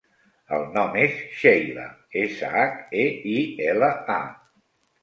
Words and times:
El 0.57 0.63
nom 0.77 0.97
és 1.01 1.19
Sheila: 1.41 1.85
essa, 2.25 2.51
hac, 2.63 2.83
e, 3.05 3.07
i, 3.37 3.39
ela, 3.71 3.93
a. 4.17 4.23